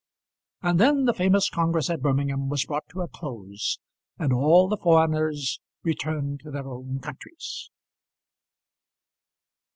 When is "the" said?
1.05-1.13, 4.67-4.77